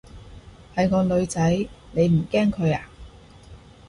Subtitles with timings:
[0.75, 1.51] 係個女仔，
[1.91, 2.89] 你唔驚佢啊？